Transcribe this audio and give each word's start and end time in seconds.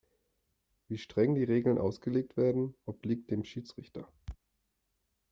Wie 0.87 0.97
streng 0.97 1.35
die 1.35 1.43
Regeln 1.43 1.77
ausgelegt 1.77 2.35
werden, 2.35 2.73
obliegt 2.87 3.29
dem 3.29 3.43
Schiedsrichter. 3.43 4.11